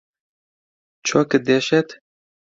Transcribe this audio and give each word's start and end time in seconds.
چۆکت 1.07 1.41
دێشێت؟ 1.47 1.89